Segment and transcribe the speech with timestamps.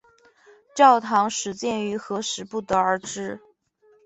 [0.73, 3.39] 教堂始建于何时不得而知。